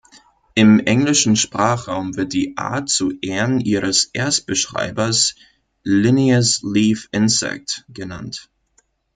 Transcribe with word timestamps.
Im 0.55 0.79
englischen 0.79 1.35
Sprachraum 1.35 2.15
wird 2.15 2.33
die 2.33 2.57
Art 2.57 2.89
zu 2.89 3.11
Ehren 3.21 3.59
ihres 3.59 4.05
Erstbeschreibers 4.05 5.35
„Linnaeus' 5.83 6.61
Leaf 6.63 7.07
Insect“ 7.11 7.85
genannt. 7.87 8.49